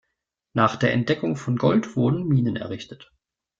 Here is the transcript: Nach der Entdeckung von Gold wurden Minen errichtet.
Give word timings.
Nach 0.53 0.77
der 0.77 0.93
Entdeckung 0.93 1.35
von 1.35 1.57
Gold 1.57 1.95
wurden 1.95 2.27
Minen 2.27 2.55
errichtet. 2.55 3.13